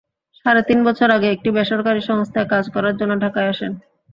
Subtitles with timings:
[0.35, 3.71] সাড়ে তিন বছর আগে একটি বেসরকারি সংস্থায় কাজ করার জন্য ঢাকায় আসেন।